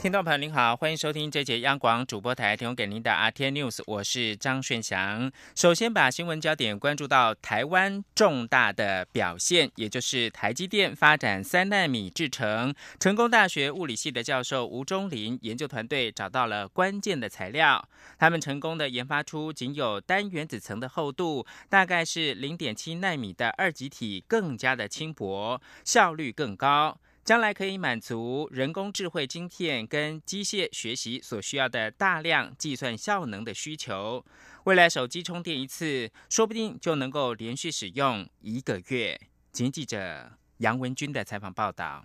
[0.00, 5.32] 听众朋友您好，欢迎收听这节央广主播台提供给您的 RT News，我是张顺祥。
[5.56, 17.84] 首先把新闻焦点关注到台湾重大的表现，也就是台积电发展三纳米制程，成功大学物理系的教授吴忠林研究团队找到了关键的材料，
[18.16, 27.00] 他们成功的研发出仅有单原子层的厚度大概是零点七纳米的二极体，更加的轻薄，效率更高。
[27.28, 34.24] 将来可以满足人工智慧晶片跟机械学习所需要的大量计算效能的需求。
[34.64, 39.20] 未来手机充电一次，说不定就能够连续使用一个月。
[39.52, 42.02] 请记者杨文军的采访报道。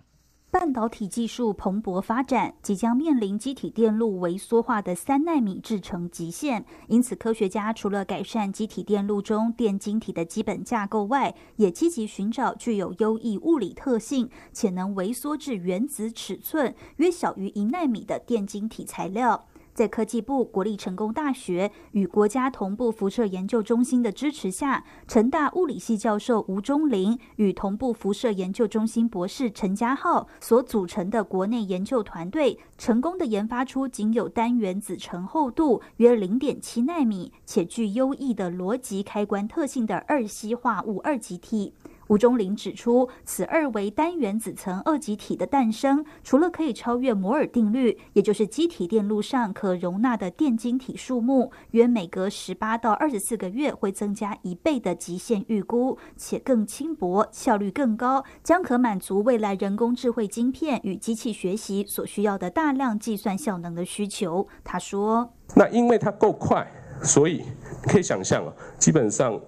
[0.54, 6.64] 半导体技术蓬勃发展，即将面临机体电路微缩化的三纳米制程极限。
[6.86, 19.48] 因此，科学家除了改善机体电路中电晶体的基本架构外，也积极寻找具有优异物理特性且能微缩至原子尺寸约小于一纳米的电晶体材料。
[19.74, 41.74] 在科技部、国立成功大学与国家同步辐射研究中心的支持下，成大物理系教授吴忠林与同步辐射研究中心博士陈家浩所组成的国内研究团队，成功的研发出仅有单原子层厚度约零点七纳米，且具优异的逻辑开关特性的二烯化物二极体。
[42.08, 64.46] 吴忠林指出，此二维单原子层二极体的诞生，除了可以超越摩尔定律，也就是机体电路上可容纳的电晶体数目约每隔十八到二十四个月会增加一倍的极限预估，且更轻薄，效率更高，将可满足未来人工智慧晶片与机器学习所需要的大量计算效能的需求。
[64.62, 66.70] 他说：“那因为它够快，
[67.02, 67.42] 所以
[67.82, 69.40] 可以想象啊，基本上，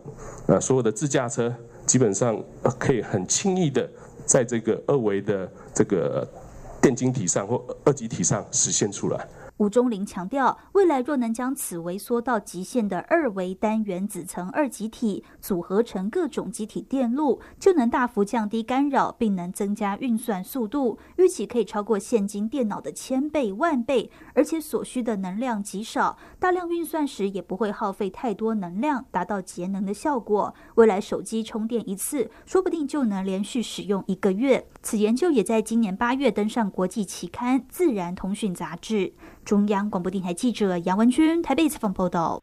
[0.46, 1.54] 呃，所有的自驾车。”
[1.86, 2.42] 基本上
[2.78, 3.88] 可以很轻易的
[4.26, 6.26] 在这个二维的这个
[6.82, 9.26] 电晶体上或二极体上实现出来。
[9.58, 30.54] 吴忠林强调，未来若能将此微缩到极限的二维单原子层二极体组合成各种机体电路，就能大幅降低干扰，并能增加运算速度，预期可以超过现今电脑的千倍万倍，而且所需的能量极少，大量运算时也不会耗费太多能量，达到节能的效果。
[30.74, 34.68] 未来手机充电一次，说不定就能连续使用一个月。
[34.82, 39.14] 此研究也在今年八月登上国际期刊《自然通讯》杂志。
[39.46, 42.42] 中央广播电台记者杨文君台北采访报道。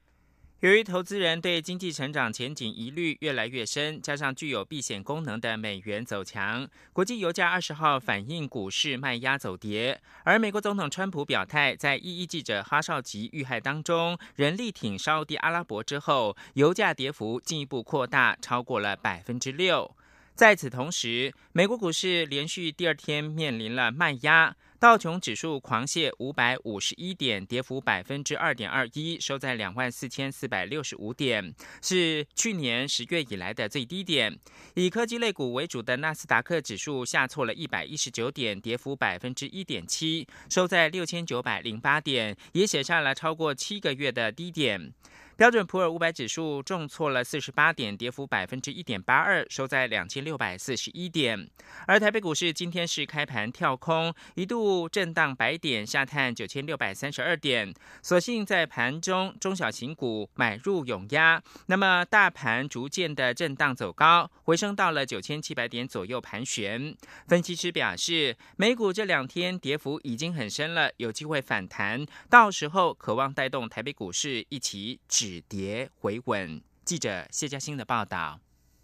[0.62, 10.00] 由于投资人对经济成长前景疑虑越来越深，加上具有避险功能的美元走强，国际油价二十号反映股市卖压走跌。
[10.24, 19.94] 而美国总统川普表态，在异议记者哈少吉遇害当中，仍力挺沙地阿拉伯之后，油价跌幅进一步扩大，超过了百分之六。
[20.34, 24.56] 在此同时，美国股市连续第二天面临了卖压。
[24.84, 34.38] 道琼指数狂泻五百五十一点，跌幅百分之二点二一，收在两万四千四百六十五点，是去年十月以来的最低点。
[34.74, 44.92] 以科技类股为主的纳斯达克指数下挫了一百一十九点，跌幅百分之一点七，收在六千九百零八点，也写下了超过七个月的低点。
[45.36, 51.50] 标准普尔五百指数重挫了四十八点，跌幅百分之一点八二，收在两千六百四十一点。
[51.88, 57.74] 而台北股市今天是开盘跳空，一度震荡百点，下探九千六百三十二点。
[58.04, 66.96] 所幸在盘中中小型股买入永压，那么大盘逐渐的震荡走高，回升到了九千七百点左右盘旋。
[67.28, 75.00] 分析师表示，美股这两天跌幅已经很深了，有机会反弹，到时候渴望带动台北股市一起。
[75.25, 76.61] 止跌回稳。
[76.84, 78.41] 记者谢嘉欣的报道：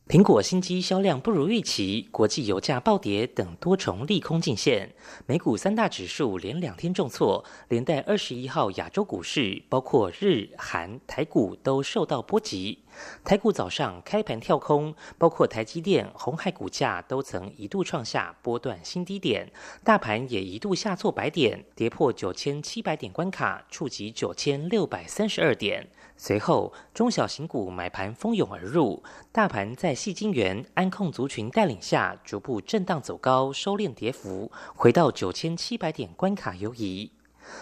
[0.07, 4.95] 苹果新机销量不如预期，国际油价暴跌等多重利空尽现，
[5.25, 12.85] 美股三大指数连两天重挫，连带二十一号亚洲股市，包括日韩台股都受到波及。
[13.23, 19.51] 台股早上开盘跳空，包括台积电、红海股价都曾一度创下波段新低点，
[19.83, 25.89] 大盘也一度下挫百点，跌破九千七百点关卡，触及九千六百三十二点。
[26.21, 29.01] 随后，中小型股买盘蜂拥而入，
[29.31, 37.09] 大盘在细晶圆、安控族群带领下，逐步震荡走高，收敛跌幅，回到九千七百点关卡游移。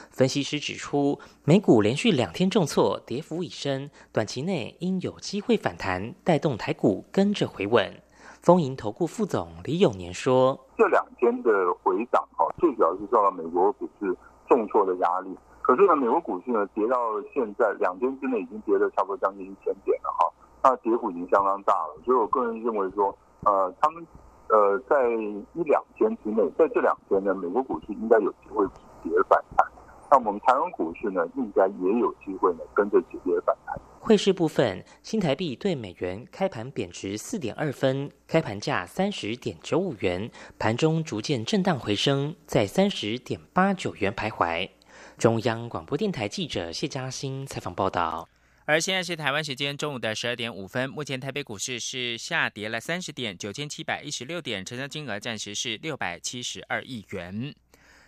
[0.10, 7.94] 分析师指出，美股连续两天重挫，跌幅已深，短期内应有机会反弹，带动台股跟着回稳。
[8.42, 11.52] 丰盈投顾副总李永年说：“这两天的
[11.84, 14.18] 回涨，哈，最主要是受到美国股市
[14.50, 15.30] 重挫的压力。
[15.68, 16.96] 可是呢，美国股市呢跌到
[17.34, 20.32] 现在两天之内已经跌了差不多将近一千点了哈，
[20.64, 22.02] 那跌幅已经相当大了。
[22.06, 24.08] 所以我个人认为说，呃，他们
[24.48, 29.68] 呃在一两天之内，在这两天呢，美国股市应该有机会止跌反弹。
[30.10, 33.78] 那我们台湾股市呢，应该也有机会呢跟着止跌反弹。
[34.00, 44.70] 汇市部分，新台币对美元开盘贬值四点二分，开盘价三十点九五元，盘中逐渐震荡回升，在三十点八九元徘徊。
[45.18, 48.30] 中央广播电台记者谢嘉欣采访报道。
[48.66, 57.56] 而现在是台湾时间中午的十二点五分，目前台北股市是下跌了三十点，九千七百一十六点，成交金额暂时是六百七十二亿元。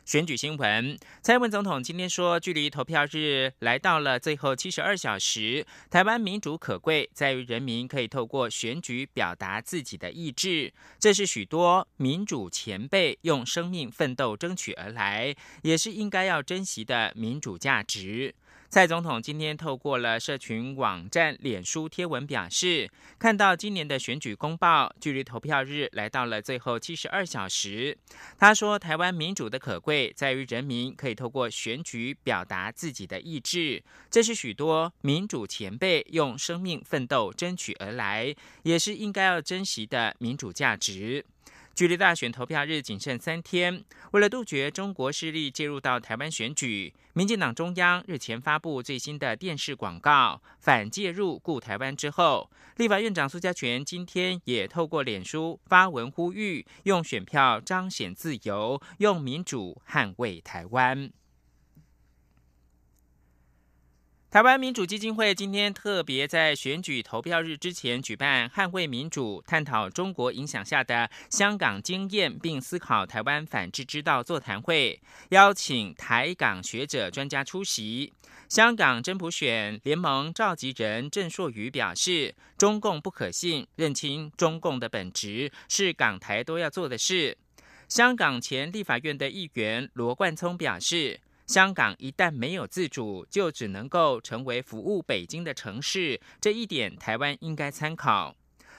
[0.09, 5.63] 选举新闻，蔡英文总统今天说，距离投票日来到了最后七十二小时。
[5.91, 18.33] 台湾民主可贵，在于人民可以透过选举表达自己的意志，这是许多民主前辈用生命奋斗争取而来，也是应该要珍惜的民主价值。
[18.69, 22.87] 蔡总统今天透过了社群网站脸书贴文表示，
[23.17, 27.97] 看到今年的选举公报，距离投票日来到了最后七十二小时。
[28.37, 33.81] 他说：“台湾民主的可贵在于人民可以透过选举表达自己的意志，
[34.11, 41.25] 这是许多民主前辈用生命奋斗争取而来，也是应该要珍惜的民主价值。”
[41.79, 61.09] 距离大选投票日仅剩三天，为了杜绝中国势力介入到台湾选举，民进党中央日前发布最新的电视广告，反介入故台湾之后，立法院长苏家全今天也透过脸书发文呼吁，用选票彰显自由，用民主捍卫台湾。
[64.31, 78.13] 台湾民主基金会今天特别在选举投票日之前举办“捍卫民主、探讨中国影响下的香港经验，并思考台湾反制之道”座谈会，邀请台港学者专家出席。
[78.47, 87.35] 香港真普选联盟召集人郑硕宇表示：“中共不可信，认清中共的本质是港台都要做的事。”
[87.89, 91.19] 香港前立法院的议员罗冠聪表示。
[91.49, 96.21] 香港一旦没有自主，就只能够成为服务北京的城市。
[96.39, 98.35] 这一点，台湾应该参考。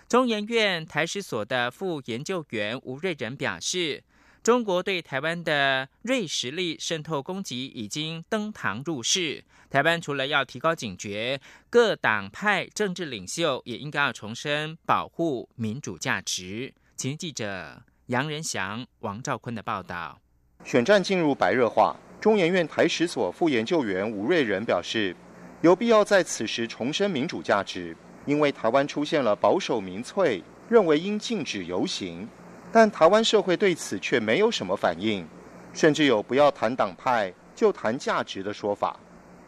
[0.08, 4.04] 中研院台史所的副研究员吴瑞仁表示，
[4.44, 9.44] 中国对台湾的锐实力渗透攻击已经登堂入室。
[9.68, 16.72] 台湾除了要提高警觉，各党派政治领袖也应该要重申保护民主价值。
[16.96, 20.20] 请记者杨仁祥、王兆坤的报道。
[20.64, 21.96] 选战进入白热化。
[22.20, 25.16] 中研院台史所副研究员吴瑞仁表示，
[25.62, 27.96] 有必要在此时重申民主价值，
[28.26, 32.28] 因为台湾出现了保守民粹认为应禁止游行，
[32.70, 35.26] 但台湾社会对此却没有什么反应，
[35.72, 39.00] 甚至有不要谈党派就谈价值的说法。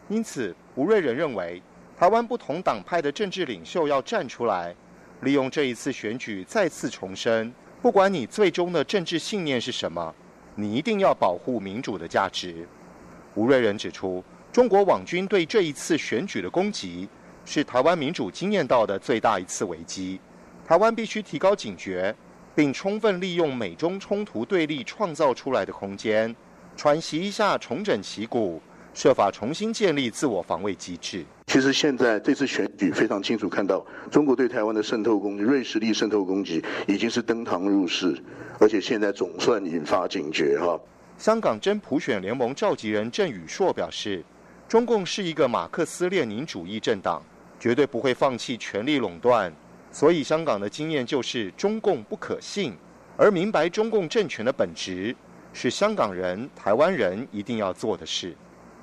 [0.09, 1.61] 因此，吴瑞仁认为，
[1.95, 4.75] 台湾不同党派的政治领袖要站出来，
[5.21, 10.15] 利用这一次选举再次重申，不管你最终的政治信念是什么。
[10.55, 12.67] 你一定要保护民主的价值。
[13.35, 17.09] 吴瑞仁指出，中国网军对这一次选举的攻击，
[17.45, 20.19] 是台湾民主经验到的最大一次危机。
[20.65, 22.15] 台湾必须提高警觉，
[22.55, 26.35] 并充分利用美中冲突对立创造出来的空间，
[26.77, 28.61] 喘息一下，重整旗鼓。
[28.93, 31.25] 设法重新建立自我防卫机制。
[31.47, 38.15] 其实现在这次选举非常清楚看到，中国对台湾的渗透攻击、瑞士力渗透攻击已经是登堂入室，
[38.59, 40.79] 而且现在总算引发警觉哈。
[41.17, 44.23] 香港真普选联盟召集人郑宇硕表示，
[44.67, 47.21] 中共是一个马克思列宁主义政党，
[47.59, 49.53] 绝对不会放弃权力垄断，
[49.91, 52.73] 所以香港的经验就是中共不可信，
[53.15, 55.15] 而明白中共政权的本质
[55.53, 58.35] 是香港人、台湾人一定要做的事。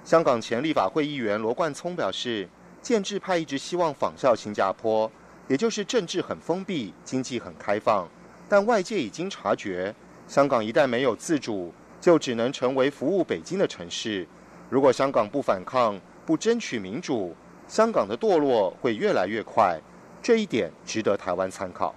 [0.04, 2.48] 香港前立法会议员罗冠聪表示，
[2.80, 5.10] 建制派一直希望仿效新加坡，
[5.46, 8.08] 也就是政治很封闭，经济很开放。
[8.48, 9.94] 但外界已经察觉，
[10.26, 14.26] 香港一旦没有自主，就只能成为服务北京的城市。
[14.68, 17.36] 如果香港不反抗、不争取民主，
[17.68, 19.78] 香港的堕落会越来越快。
[20.22, 21.94] 这一点值得台湾参考。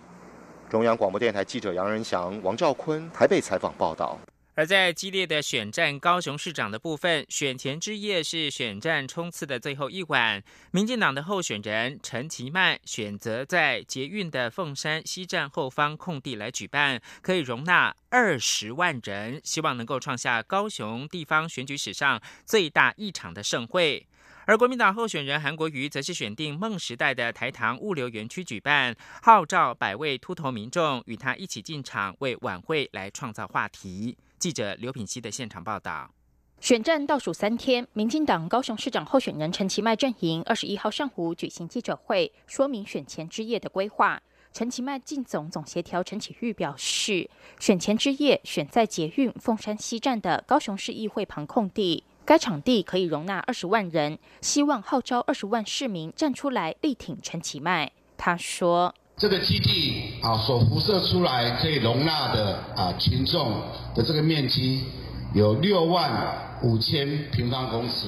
[0.69, 4.17] 中央广播电台记者杨仁祥、王兆坤台北采访报道。
[4.55, 10.43] 而在激烈的选战高雄市长的部分，选前之夜是选战冲刺的最后一晚。
[10.69, 24.05] 民进党的候选人陈其迈选择在捷运的凤山西站后方空地来举办，可以容纳二十万人，希望能够创下高雄地方选举史上最大一场的盛会。
[24.45, 34.15] 而国民党候选人韩国瑜则是选定梦时代的台糖物流园区举办，号召百位秃头民众与他一起进场，为晚会来创造话题。
[34.43, 36.12] 记者刘品熙的现场报道。
[36.59, 44.21] 选战倒数三天，民进党高雄市长候选人陈其迈阵营二十一号上午举行记者会，说明选前之夜的规划。
[44.51, 57.89] 陈其迈进总总协调陈启玉表示，选前之夜选在捷运凤山西站的高雄市议会旁空地，该场地可以容纳二十万人，希望号召二十万市民站出来力挺陈其迈。
[58.17, 63.62] 他说：“这个基地啊，所辐射出来可以容纳的啊群众
[63.96, 64.84] 的这个面积
[65.34, 66.12] 有六万。”
[66.63, 68.08] 五千平方公尺，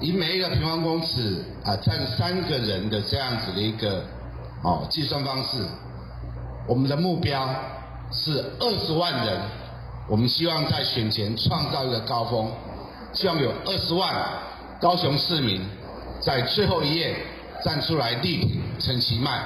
[0.00, 4.02] 以每一个平方公尺啊占三个人的这样子的一个
[4.64, 5.64] 哦计算方式，
[6.66, 7.48] 我们的目标
[8.10, 9.40] 是二十万人，
[10.08, 12.50] 我们希望在选前创造一个高峰，
[13.12, 14.12] 希望有二十万
[14.80, 15.64] 高雄市民
[16.20, 17.14] 在最后一页
[17.64, 19.44] 站出来力挺陈其迈。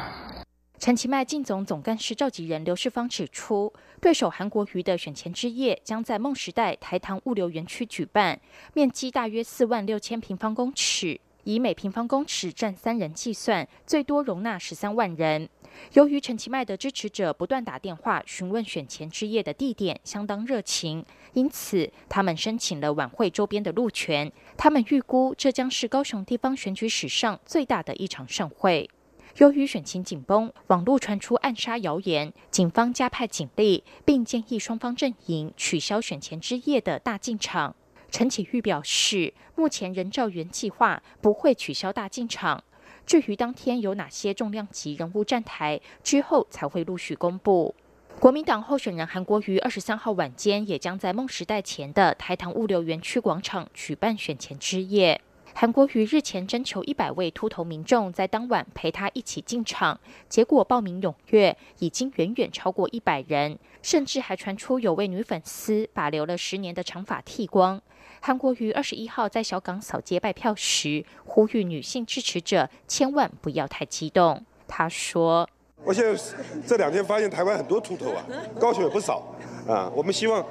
[0.80, 3.70] 陈其迈进总总干事召集人刘世芳指出，
[4.00, 8.40] 对手韩国瑜的选前之夜将在梦时代台糖物流园区举办，
[8.72, 15.46] 面积大约四万六千平方公尺，以每平方公尺占三人计算，最多容纳十三万人。
[15.92, 24.32] 由于陈其迈的支持者不断打电话询问选前之夜的地点，相当热情，因此他们申请了晚会周边的路权。
[24.56, 28.88] 他们预估这将是高雄地方选举史上最大的一场盛会。
[29.36, 37.74] 由于选情紧绷，网络传出暗杀谣言，警方加派警力，并建议双方阵营取消选前之夜的大进场。
[38.10, 42.64] 陈启玉表示，目前人照原计划，不会取消大进场。
[43.06, 47.74] 至于当天有哪些重量级人物站台，之后才会陆续公布。
[48.18, 55.20] 国民党候选人韩国瑜二十三号晚间也将在梦时代前的台糖物流园区广场举办选前之夜。
[55.52, 67.80] 韩国瑜日前征求一百位秃头民众在当晚陪他一起进场，结果报名踊跃，已经远远超过一百人，甚至还传出有位女粉丝把留了十年的长发剃光。
[68.20, 74.44] 韩国瑜二十一号在小港扫街拜票时，呼吁女性支持者千万不要太激动。
[74.66, 75.48] 他说
[75.84, 76.18] ：“我现在
[76.66, 78.24] 这两天发现台湾很多秃头啊，
[78.58, 79.22] 高雄也不少
[79.66, 79.90] 啊。
[79.94, 80.44] 我们希望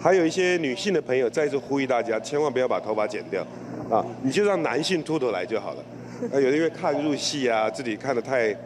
[0.00, 3.46] 还有一些女性的朋友再次呼吁大家，千万不要把头发剪掉。”
[3.90, 5.84] 啊，你就让男性秃头来就好了。
[6.32, 8.56] 啊，有的因为看入戏啊，自己看的太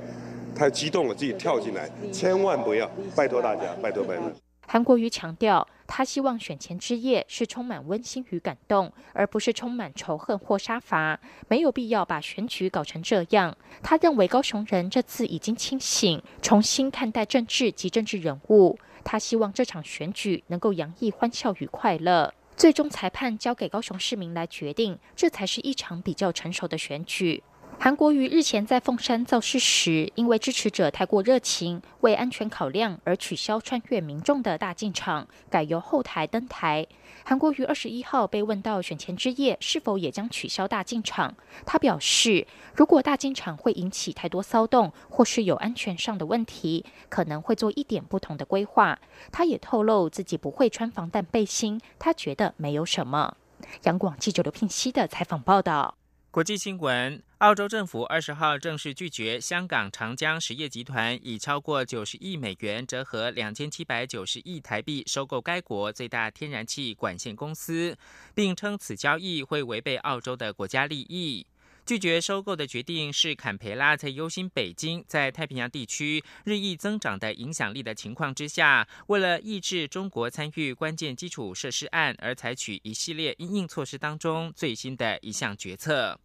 [0.55, 4.31] 太激动了，自己跳进来，千万不要，拜托大家，拜托拜托。
[4.67, 13.57] 韩国瑜强调，他希望选前之夜是充满温馨与感动，而不是充满仇恨或杀伐，没有必要把选举搞成这样。
[13.83, 18.79] 他认为高雄人这次已经清醒，重新看待政治及政治人物。
[19.03, 22.35] 他希望这场选举能够洋溢欢笑与快乐。
[22.59, 27.41] 最终裁判交给高雄市民来决定，这才是一场比较成熟的选举。
[27.81, 36.85] 韩国瑜日前在凤山造势时，因为支持者太过热情，为安全考量而取消穿越民众的大进场，改由后台登台。
[37.25, 48.99] 韩国瑜二十一号被问到选前之夜是否也将取消大进场，他表示，如果大进场会引起太多骚动，或是有安全上的问题，可能会做一点不同的规划。
[49.31, 53.37] 他也透露自己不会穿防弹背心，他觉得没有什么。
[53.85, 55.95] 杨广记者刘聘熙的采访报道。
[56.31, 67.97] 国际新闻：澳洲政府二十号正式拒绝香港长江实业集团以超过九十亿美元（折合两千七百九十亿台币）收购该国最大天然气管线公司，
[68.35, 71.47] 并称此交易会违背澳洲的国家利益。
[71.87, 86.19] 拒绝收购的决定是坎培拉在忧心北京在太平洋地区日益增长的影响力的情况之下，为了抑制中国参与关键基础设施案而采取一系列应应措施当中最新的一项决策。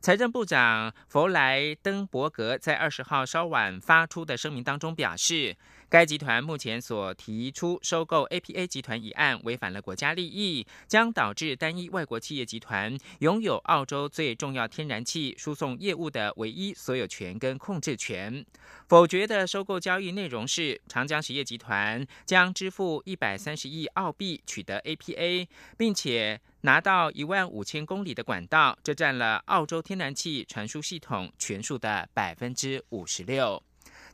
[0.00, 5.54] 财政部长弗莱登伯格在二十号稍晚发出的声明当中表示，
[5.90, 18.46] 该集团目前所提出收购 APA 集团一案违反了国家利益，将导致单一外国企业集团拥有澳洲最重要天然气输送业务的唯一所有权跟控制权。
[18.86, 26.40] 否决的收购交易内容是，长江实业集团将支付一百三十亿澳币取得 APA，并且。
[26.62, 33.62] 拿到一万五千公里的管道，这占了澳洲天然气传输系统全数的百分之五十六。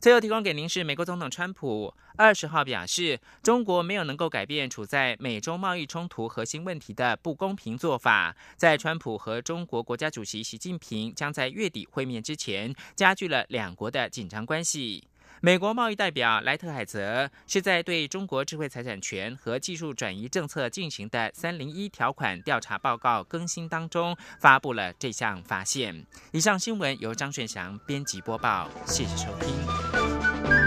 [0.01, 15.05] 最后提供给您是美国总统川普二十号表示，中国没有能够改变处在美中贸易冲突核心问题的不公平做法，在川普和中国国家主席习近平将在月底会面之前，加剧了两国的紧张关系。
[15.41, 26.07] 美国贸易代表莱特海泽是在对中国智慧财产权和技术转移政策进行的三零一条款调查报告更新当中发布了这项发现。
[26.33, 30.67] 以上新闻由张炫翔编辑播报谢谢收听。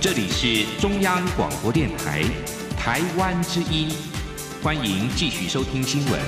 [0.00, 2.22] 这里是中央广播电台
[2.82, 3.90] 台湾之音，
[4.62, 6.18] 欢迎继续收听新闻。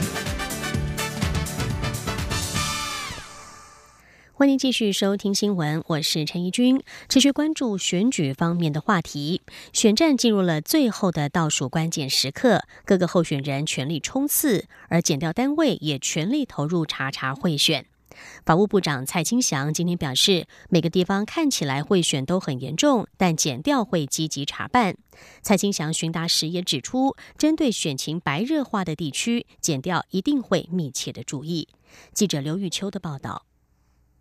[4.35, 6.83] 欢迎继续收听新闻，我是陈怡君。
[7.09, 9.41] 持续关注选举方面的话题，
[9.73, 17.87] 选战进入了最后的倒数关键时刻，各个候选人全力冲刺，而检调单位也全力投入查查贿选。
[18.45, 24.97] 法务部长蔡清祥今天表示，每个地方看起来贿选都很严重，但减调会积极查办。
[25.43, 31.69] 蔡清祥询答时也指出，针对选情白热化的地区，减调一定会密切的注意。
[32.13, 33.47] 记者刘玉秋的报道。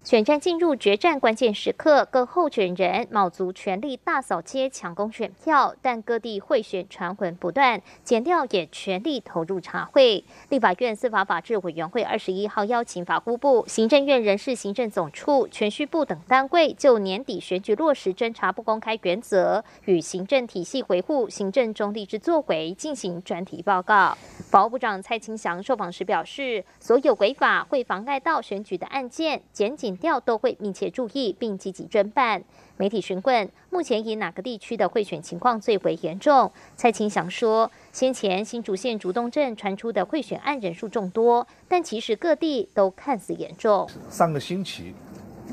[0.03, 10.24] 选战进入决战关键时刻，各候选人卯足全力大扫街抢攻选票，但各地贿选传闻不断，检调也全力投入查会。
[10.50, 24.17] 立法院司法法制委员会二十一号邀请法务部、行政院人事行政总处、全序部等单位就年底选举落实侦查不公开原则与行政体系维护行政中立之作为进行专题报告。
[24.50, 29.90] 法务部长蔡清祥受访时表示，所有违法会妨碍到选举的案件，检警。
[29.98, 32.43] 调都会密切注意并积极侦办。
[32.77, 43.88] 媒体询问目前以哪个地区的贿选情况最为严重，蔡清祥说，先前新竹县竹东镇传出的贿选案人数众多，但其实各地都看似严重。
[44.10, 44.95] 上个星期，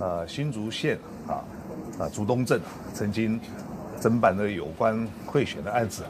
[0.01, 1.45] 呃，新竹县啊
[1.99, 2.59] 啊竹东镇
[2.95, 3.39] 曾经
[4.01, 6.05] 侦办的有关贿选的案子，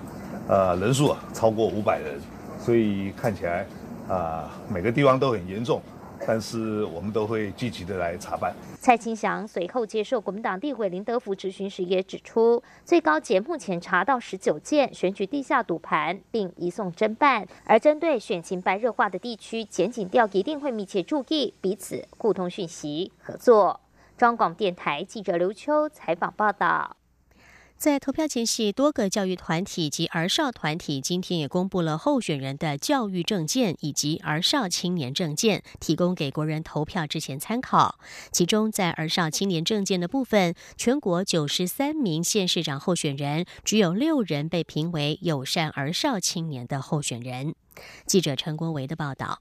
[0.47, 2.21] 呃，人数啊超过五百人，
[2.61, 3.67] 所以看起来
[4.09, 5.83] 啊每个地方都很严重。
[6.27, 8.55] 但是我们都会积极的来查办。
[8.81, 17.47] 蔡清祥随后接受国民党立委林德福质询时也指出，最高检目前查到十九件选举地下赌盘，并移送侦办。
[17.65, 23.81] 而针对选情白热化的地区，检警调一定会密切注意，彼此互通讯息合作。
[24.19, 26.98] 中广电台记者刘秋采访报道。
[27.79, 38.01] 在投票前夕，多个教育团体及儿少团体今天也公布了候选人的教育证件以及儿少青年证件，提供给国人投票之前参考。
[38.33, 47.55] 其中，在儿少青年证件的部分，全国九十三名县市长候选人，只有六人被评为友善儿少青年的候选人。
[48.07, 49.39] 记者陈国维的报道。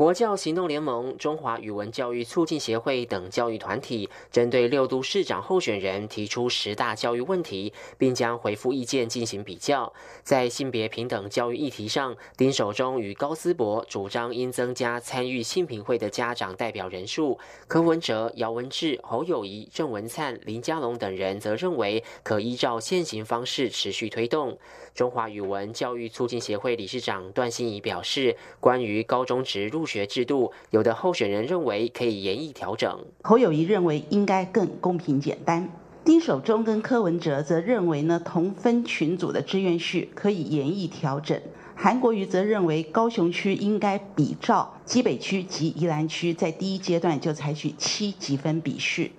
[0.00, 9.92] 国教行动联盟、中华语文教育促进协会等教育团体针对六都市长候选人提出十大教育问题，并将回复意见进行比较。
[10.22, 24.56] 在性别平等教育议题上，丁守中与高思博主张应增加参与性平会的家长代表人数；柯文哲、姚文智、侯友谊、郑文灿、林佳龙等人则认为可依照现行方式持续推动。
[24.94, 32.96] 中华语文教育促进协会理事长段心怡表示，关于高中职入学制度，有的候选人认为可以严议调整。
[33.22, 35.68] 侯友谊认为应该更公平简单，
[36.04, 41.36] 丁守中跟柯文哲则认为呢，同分群组的志愿序可以严议调整。
[41.74, 49.10] 韩国瑜则认为高雄区应该比照基北区及宜兰区，在第一阶段就采取七级分比序。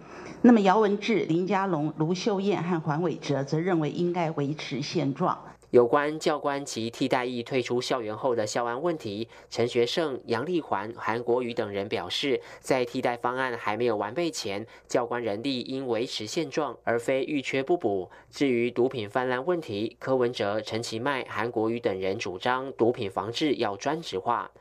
[0.42, 5.38] 那么姚文智、林佳龙、卢秀燕和黄伟哲则认为应该维持现状。
[5.72, 18.12] 有关教官及替代役退出校园后的校安问题，陈学圣、杨丽环、韩国瑜等人表示，在替代方案还没有完备前，教官人力应维持现状，而非欲缺不补。
[18.30, 24.52] 至于毒品泛滥问题，柯文哲、陈其迈、韩国瑜等人主张毒品防治要专职化。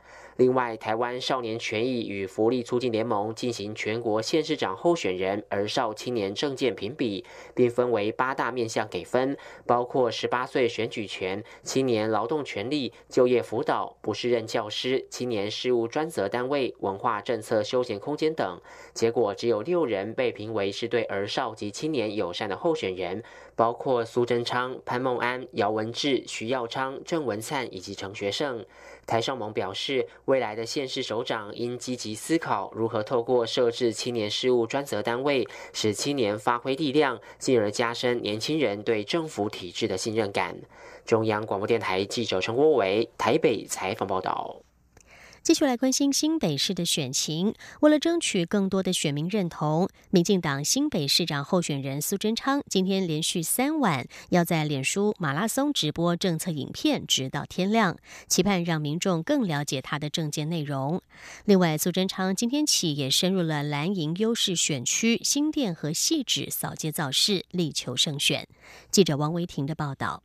[0.41, 7.23] 另外，台湾少年权益与福利促进联盟进行全国县市长候选人儿少青年政见评比，
[7.53, 18.59] 并分为八大面向给分，包括十八岁选举权、青年劳动权利、就业辅导、不适任教师、青年事务专责单位、文化政策休闲空间等。
[18.95, 23.23] 结果只有六人被评为是对儿少及青年友善的候选人，
[23.55, 28.65] 包括苏贞昌、潘孟安、姚文智、徐耀昌、郑文灿以及陈学圣。
[29.05, 40.55] 台上盟表示，未来的县市首长应积极思考如何透过设置青年事务专责单位，使青年发挥力量，进而加深年轻人对政府体制的信任感。
[41.03, 44.61] 中央广播电台记者陈国伟台北采访报道。
[45.43, 47.55] 继续来关心新北市的选情。
[47.79, 61.01] 为了争取更多的选民认同，民进党新北市长候选人苏贞昌今天连续三晚要在脸书马拉松直播政策影片，直到天亮，期盼让民众更了解他的政见内容。
[61.45, 68.47] 另外，苏贞昌今天起也深入了蓝营优势选区新店和细致扫街造势，力求胜选。
[68.91, 70.21] 记者王维婷的报道。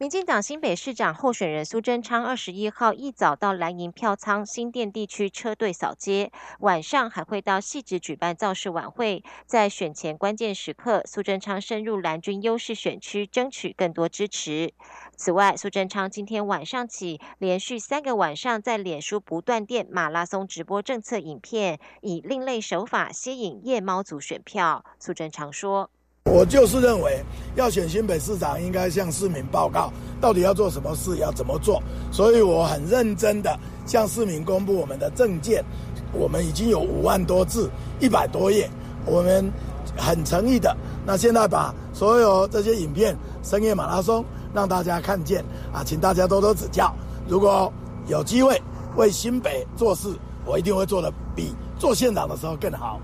[0.00, 6.30] 民进党新北市长候选人苏贞昌二十一号一早到蓝营票仓新店地区车队扫街，
[6.60, 9.24] 晚上还会到戏子举办造势晚会。
[9.44, 14.72] 在选前关键时刻，苏贞昌深入蓝军优势选区，争取更多支持。
[15.16, 24.84] 此外，苏贞昌今天晚上起连续三个晚上在脸书不断电马拉松直播政策影片，以另类手法吸引夜猫族选票。
[25.00, 25.90] 苏贞昌说。
[26.30, 27.24] 我就是认为，
[27.56, 31.82] 要选新北市长，应该向市民报告到底要做什么事，要怎么做。
[32.12, 35.64] 所以我很认真的向市民公布我们的政见。
[36.12, 38.68] 我们已经有五万多字，一百多页，
[39.04, 39.50] 我们
[39.96, 40.76] 很诚意的。
[41.04, 46.94] 那现在把所有这些影片深夜马拉松让大家看见啊，请大家多多指教。
[47.26, 47.72] 如果
[48.06, 48.60] 有机会
[48.96, 50.08] 为新北做事，
[50.44, 53.00] 我一定会做的比做县长的时候更好。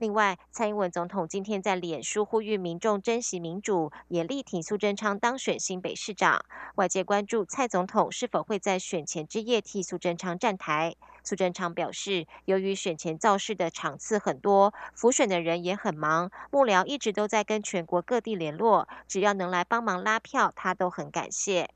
[0.00, 6.42] 另外，蔡英文总统今天在脸书呼吁民众珍惜民主，也力挺苏贞昌当选新北市长。
[6.76, 10.96] 外界关注蔡总统是否会在选前之夜替苏贞昌站台。
[11.22, 21.68] 苏贞昌表示，由于选前造势的场次很多，辅选的人也很忙，幕僚一直都在跟全国各地联络，只要能来帮忙拉票，他都很感谢。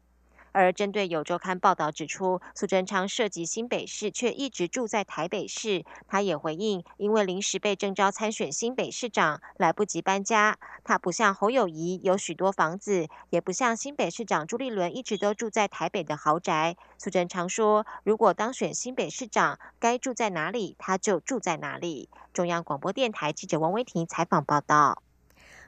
[0.55, 10.57] 而针对有周刊报道指出，苏贞昌涉及新北市，却一直住在台北市，他也回应，因为临时被征召参选新北市长，来不及搬家。
[10.85, 16.77] 他不像侯友谊有许多房子，也不像新北市长朱立伦一直都住在台北的豪宅。
[16.99, 22.09] 苏贞昌说，如果当选新北市长，该住在哪里，他就住在哪里。
[22.33, 25.04] 中央广播电台记者王威婷采访报道。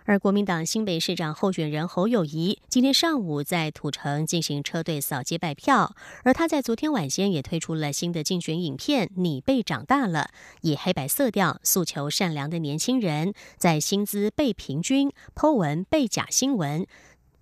[0.07, 10.31] 而国民党新北市长候选人侯友谊今天上午在土城进行车队扫街拜票，而他在昨天晚间也推出了新的竞选影片《你被长大了》，
[10.63, 16.87] 以黑白色调诉求善良的年轻人在薪资被平均、剖文被假新闻、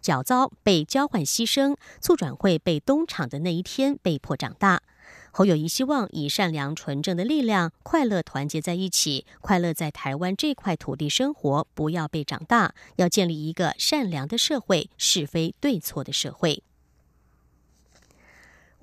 [0.00, 4.80] 较遭被交换牺牲、促转会被东厂的那一天被迫长大。
[5.36, 16.62] 侯友谊希望以善良纯正的力量，快乐团结在一起，快乐在台湾这块土地生活，不要被长大，要建立一个善良的社会，是非对错的社会。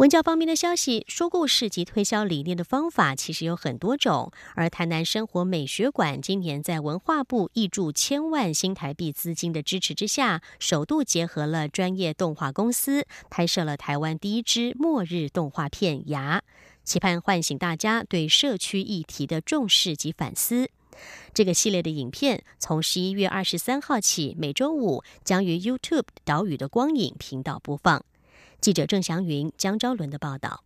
[0.02, 4.32] 文教方面的消息，说故事及推销理念的方法其实有很多种。
[4.56, 16.40] 而台南生活美学馆今年在文化部挹注千万新台币资金的支持之下，首度结合了专业动画公司，拍摄了台湾第一支末日动画片《牙》，
[16.84, 20.72] 期盼唤醒大家对社区议题的重视及反思。
[21.32, 28.04] 这个系列的影片从十一月二十三号起，每周五将于 YouTube 岛屿的光影频道播放。
[28.62, 30.62] 记者郑祥云、江昭伦的报道。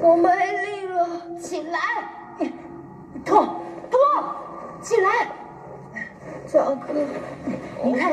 [0.00, 0.28] 我没
[0.66, 1.78] 力了，起来！
[3.24, 4.00] 痛痛，
[4.82, 5.30] 起来！
[6.52, 6.92] 赵哥，
[7.84, 8.10] 你看，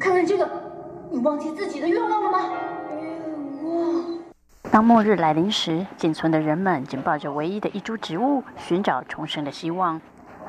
[0.00, 0.50] 看看这个，
[1.12, 2.50] 你忘记自己的愿望了吗？
[3.00, 4.18] 愿望。
[4.72, 10.00] 当末日来临时，仅存的人们紧抱着唯一的一株植物，寻找重生的希望。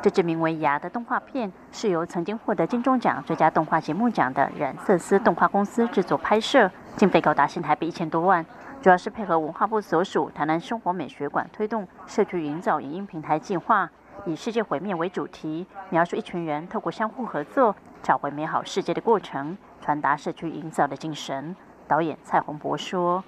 [0.01, 6.71] 这支名为《牙》的动画片，是由曾经获得金钟奖最佳动画节目奖的染色丝动画公司制作拍摄。
[6.97, 8.45] 经费高达新台币一千多万，
[8.81, 13.89] 主要是配合文化部所属台南生活美学馆推动社区营造影音平台计划，
[14.25, 21.55] 以世界毁灭为主题，描述一群人透过相互合作找回美好世界的过程，传达社区营造的精神。
[21.87, 23.23] 导演蔡宏博说：“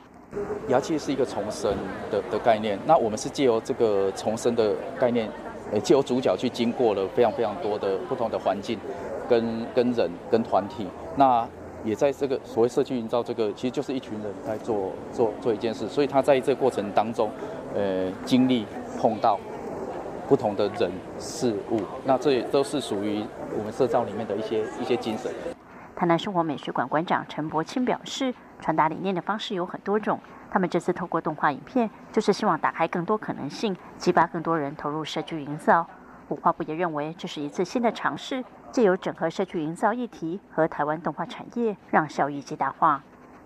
[0.69, 1.75] 牙其实是一个重生
[2.11, 5.29] 的的概念，那我们是借由这个重生的概念，
[5.71, 8.77] 呃，借由主角去经过了非常非常多的不同的环境，
[9.27, 11.47] 跟跟人跟团体，那。”
[11.83, 17.29] 也在这个所谓社区营造，这个其实就是一群人在做做做一件事，所以他在这个过程当中，
[17.75, 18.65] 呃，经历
[18.99, 19.39] 碰到
[20.27, 23.23] 不同的人事物，那这也都是属于
[23.57, 25.31] 我们社造里面的一些一些精神。
[25.95, 30.19] 台南生活美学馆馆长陈柏清表示，传达理念的方式有很多种，
[30.49, 35.85] 他们这次透过动画影片，就是希望打开更多可能性，激发更多人投入社区营造。
[36.29, 38.43] 文化部也认为这是一次新的尝试。
[38.73, 43.03] 借由整合社区营造议题和台湾动画产业，让效益极大化。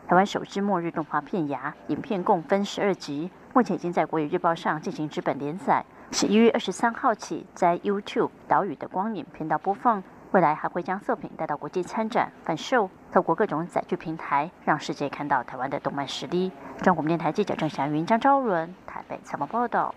[0.07, 5.83] 台湾首支末日动画片《牙》影片共分十二集，目前已经在国语日报上进行纸本连载。
[6.13, 10.01] 十一月二十三号起，在 YouTube 岛屿的光影频道播放。
[10.31, 16.53] 未来还会将作品带到国际参展、贩售，透过各种载具平台，让世界看到台湾的动漫实力。
[16.81, 19.93] 中国电台记者郑祥云、张昭伦台北采访报道。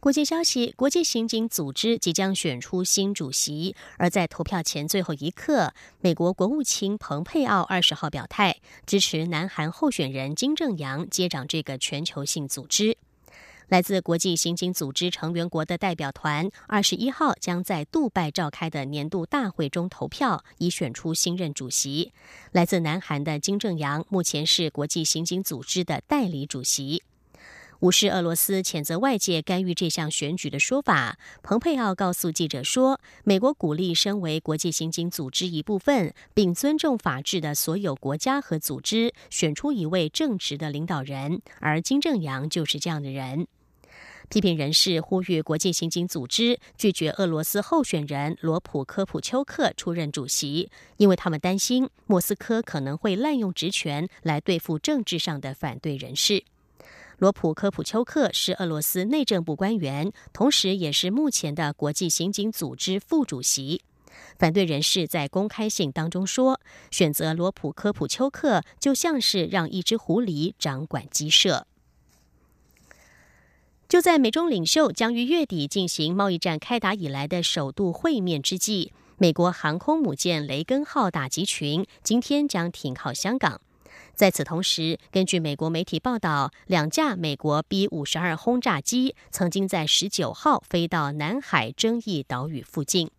[0.00, 12.96] 国际消息：国际刑警组织即将选出新主席，而在投票前最后一刻，美国国务卿蓬佩奥二十号表态支持南韩候选人金正阳接掌这个全球性组织。
[13.68, 22.14] 来自国际刑警组织成员国的代表团，二十一号将在杜拜召开的年度大会中投票，以选出新任主席。
[22.52, 27.02] 来自南韩的金正阳目前是国际刑警组织的代理主席。
[27.80, 43.46] 无视俄罗斯谴责外界干预这项选举的说法，蓬佩奥告诉记者说：“美国鼓励身为国际刑警组织一部分，并尊重法治的所有国家和组织选出一位正直的领导人，而金正阳就是这样的人。”
[44.28, 56.44] 批评人士呼吁国际刑警组织拒绝俄罗斯候选人罗普科普丘克出任主席，因为他们担心莫斯科可能会滥用职权来对付政治上的反对人士。
[57.20, 63.82] 罗普科普丘克是俄罗斯内政部官员，同时也是目前的国际刑警组织副主席。
[64.38, 66.58] 反对人士在公开信当中说，
[66.90, 71.66] 选择罗普科普丘克就像是让一只狐狸掌管鸡舍。
[73.86, 83.60] 就在美中领袖将于月底进行贸易战开打以来的首度会面之际，美国航空母舰雷根号打击群今天将停靠香港。
[84.20, 93.10] 在此同时，根据美国媒体报道，两架美国 B 五十二轰炸机曾经在十九号飞到南海争议岛屿附近。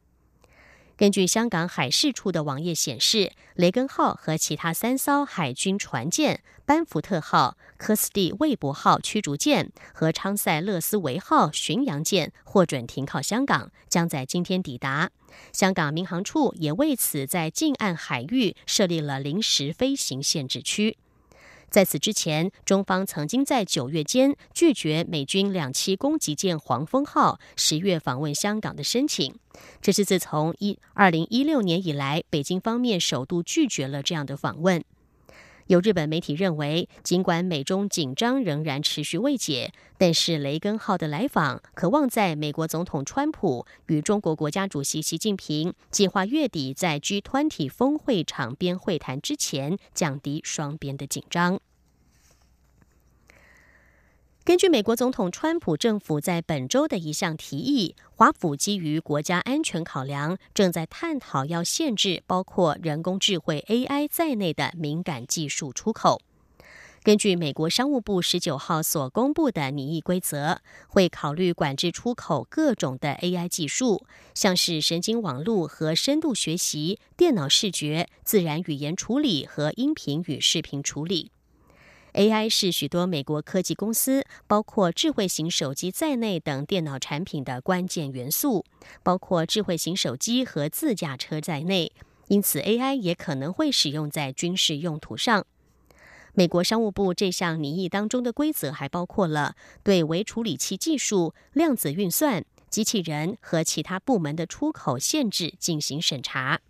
[0.98, 15.10] 根据香港海事处的网页显示，雷根号和其他三艘海军船舰——班福特号、科斯蒂魏博号驱逐舰和昌塞勒斯维号巡洋舰获准停靠香港，将在今天抵达。
[15.52, 20.98] 香港民航处也为此在近岸海域设立了临时飞行限制区。
[21.72, 29.34] 在此之前，中方曾经在九月间拒绝美军两栖攻击舰“黄蜂号”十月访问香港的申请。
[29.82, 34.84] 这是自从一二零一六年以来，北京方面首度拒绝了这样的访问。
[35.72, 51.62] 有日本媒体认为，尽管美中紧张仍然持续未解，但是雷根号的来访，渴望在美国总统川普与中国国家主席习近平计划月底在 G20 峰会场边会谈之前，降低双边的紧张。
[54.52, 66.20] 根据美国总统川普政府在本周的一项提议，华府基于国家安全考量，正在探讨要限制包括人工智慧 AI 在内的敏感技术出口。
[67.02, 70.60] 根据美国商务部十九号所公布的拟议规则，
[70.90, 81.32] 会考虑管制出口各种的 AI 技术，像是神经网络和深度学习、电脑视觉、自然语言处理和音频与视频处理。
[82.14, 88.66] AI 是许多美国科技公司，包括智慧型手机在内等电脑产品的关键元素，
[89.02, 91.92] 包括智慧型手机和自驾车在内。
[92.28, 95.46] 因此，AI 也可能会使用在军事用途上。
[96.34, 106.62] 美国商务部这项拟议当中的规则还包括了对微处理器技术、量子运算、机器人和其他部门的出口限制进行审查。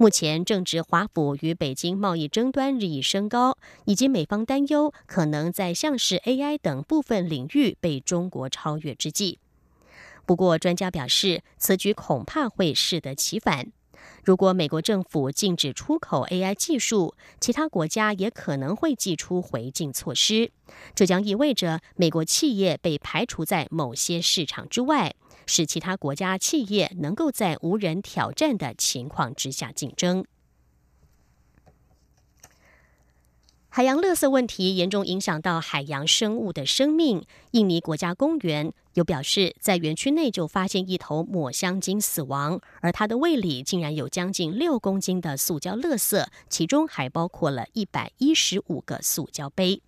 [0.00, 9.40] 目前正值华府与北京贸易争端日益升高，以及美方担忧可能在像是 AI 等部分领域被中国超越之际。
[10.24, 13.70] 不过，专家表示，此举恐怕会适得其反。
[14.24, 20.50] 如果美国政府禁止出口 AI 技术，其他国家也可能会祭出回敬措施，
[20.94, 25.14] 这将意味着美国企业被排除在某些市场之外。
[25.46, 30.24] 使其他国家企业能够在无人挑战的情况之下竞争。
[33.72, 37.24] 海洋垃圾问题严重影响到海洋生物的生命。
[37.52, 49.80] 印尼国家公园有表示，在园区内就发现一头抹香鲸死亡，而它的胃里竟然有将近六公斤的塑胶垃圾，其中还包括了一百一十五个塑胶杯。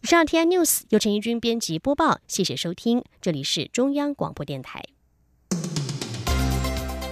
[0.00, 4.80] 以上 T I News 由陈怡君编辑播报，谢谢收听，这里是中央广播电台。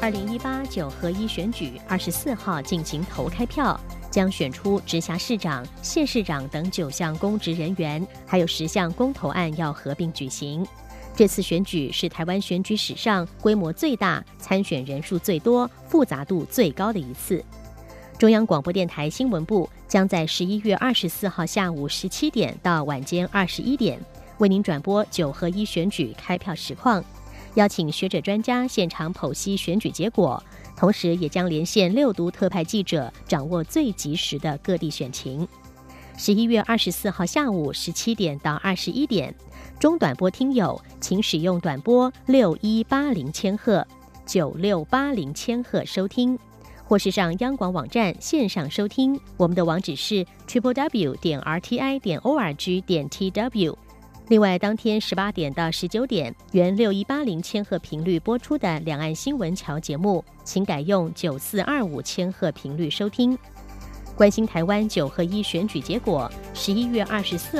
[0.00, 10.64] 二零一八九合一选举二十四号进行投开票，将选出直辖市长、县市长等九项公职人员，还有十项公投案要合并举行。
[11.12, 17.44] 这次选举是台湾选举史上规模最大、参选人数最多、复杂度最高的一次。
[18.18, 24.00] 中央广播电台新闻部将在十一月二十四号下午十七点到晚间二十一点，
[24.38, 27.04] 为您转播九合一选举开票实况，
[27.56, 30.42] 邀请学者专家现场剖析选举结果，
[30.74, 35.46] 同时也将连线六都特派记者，掌握最及时的各地选情。
[36.16, 39.34] 十一月二十四号下午十七点到二十一点，
[39.78, 43.86] 中短波听友请使用短波六一八零千赫、
[44.24, 46.38] 九六八零千赫收听。
[46.88, 53.76] 或是上央广网站线上收听，我们的网址是 triple w 点 r t i 点 o r g 点 t w。
[54.28, 63.38] 另外，当天十八点到十九点，原六一八零千赫频率播出的两岸新闻桥节目，请改用九四二五千赫频率收听。
[64.16, 67.54] 关心台湾九合一选举结果，十一月二十四